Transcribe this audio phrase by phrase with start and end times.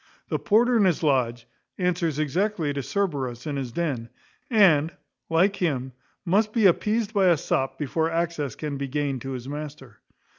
[0.29, 1.45] The porter in his lodge
[1.77, 4.09] answers exactly to Cerberus in his den,
[4.49, 4.91] and,
[5.29, 5.91] like him,
[6.25, 9.99] must be appeased by a sop before access can be gained to his master.